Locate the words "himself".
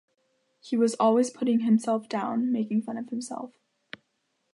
1.59-2.09, 3.09-3.51